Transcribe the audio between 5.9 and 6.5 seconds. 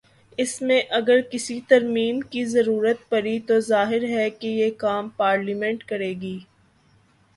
کر ے گی۔